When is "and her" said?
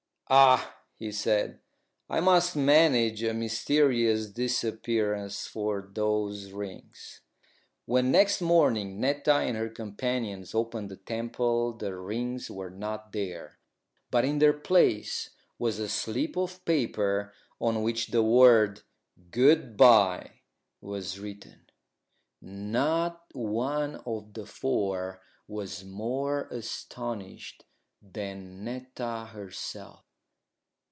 9.33-9.67